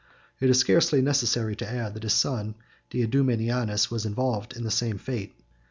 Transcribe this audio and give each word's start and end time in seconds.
It 0.39 0.49
is 0.49 0.57
scarcely 0.57 0.99
necessary 1.03 1.55
to 1.57 1.69
add, 1.71 1.93
that 1.93 2.01
his 2.01 2.13
son 2.13 2.55
Diadumenianus 2.89 3.91
was 3.91 4.03
involved 4.03 4.57
in 4.57 4.63
the 4.63 4.71
same 4.71 4.97
fate. 4.97 5.35